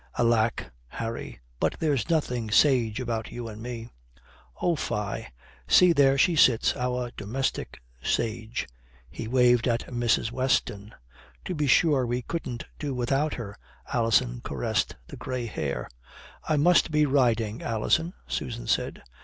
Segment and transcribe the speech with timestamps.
[0.17, 3.87] "Alack, Harry, but there's nothing sage about you and me."
[4.59, 5.27] "Oh, fie!
[5.67, 8.67] See there she sits, our domestic sage"
[9.11, 10.31] he waved at Mrs.
[10.31, 10.95] Weston.
[11.45, 13.55] "To be sure we couldn't do without her."
[13.93, 15.87] Alison caressed the grey hair.
[16.49, 19.03] "I must be riding, Alison," Susan said.